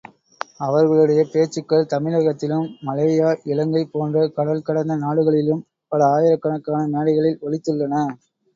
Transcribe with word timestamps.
அவர்களுடைய 0.59 1.25
பேச்சுக்கள் 1.25 1.85
தமிழகத்திலும், 1.85 2.65
மலேயா, 2.87 3.29
இலங்கை 3.43 3.83
போன்ற 3.87 4.25
கடல் 4.31 4.61
கடந்த 4.61 4.95
நாடுகளிலும், 4.97 5.63
பல 5.91 6.09
ஆயிரக் 6.09 6.41
கணக்கான 6.41 6.83
மேடைகளில் 6.89 7.41
ஒலித்துள்ளன. 7.43 8.05